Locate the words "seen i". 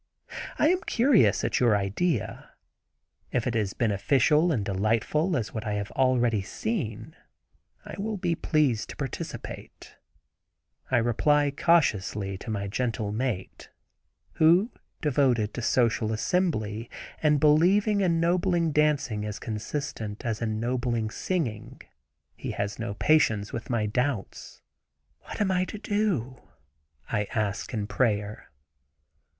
6.41-7.93